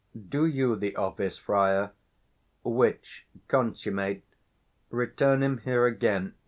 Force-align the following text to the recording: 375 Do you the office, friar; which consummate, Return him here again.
375 0.13 0.31
Do 0.31 0.45
you 0.47 0.75
the 0.75 0.95
office, 0.95 1.37
friar; 1.37 1.91
which 2.63 3.27
consummate, 3.47 4.23
Return 4.89 5.43
him 5.43 5.59
here 5.59 5.85
again. 5.85 6.33